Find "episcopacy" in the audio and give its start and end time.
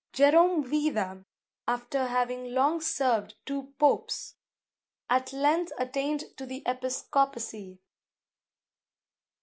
6.65-7.77